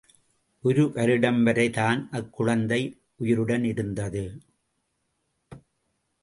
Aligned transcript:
ஒரு 0.63 0.83
வருடம் 0.91 1.43
வரை 1.43 1.65
தான் 1.69 1.99
அக்குழந்தை 2.11 2.81
உயிருடன் 3.17 3.63
இருந்தது. 3.63 4.25